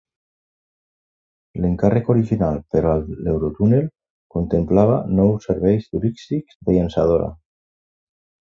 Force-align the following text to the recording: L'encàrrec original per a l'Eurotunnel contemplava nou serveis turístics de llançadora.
L'encàrrec 1.65 2.09
original 2.13 2.57
per 2.75 2.81
a 2.93 2.95
l'Eurotunnel 3.27 3.85
contemplava 4.37 4.97
nou 5.21 5.31
serveis 5.47 5.89
turístics 5.95 6.61
de 6.67 6.79
llançadora. 6.81 7.33